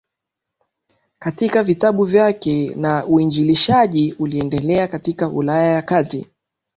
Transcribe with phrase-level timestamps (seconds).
[1.19, 6.27] katika vitabu vyake na uinjilishaji uliendelea katika Ulaya ya Kati